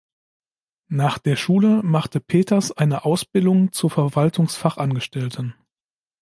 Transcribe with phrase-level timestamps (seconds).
[0.89, 5.53] Nach der Schule machte Peters eine Ausbildung zur Verwaltungsfachangestellten.